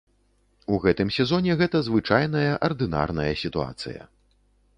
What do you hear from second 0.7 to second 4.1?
У гэтым сезоне гэта звычайная ардынарная сітуацыя.